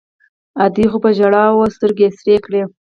ادې 0.65 0.85
خو 0.91 0.97
په 1.03 1.09
ژړاوو 1.17 1.73
سترګې 1.75 2.07
سرې 2.17 2.35
کړې. 2.45 2.61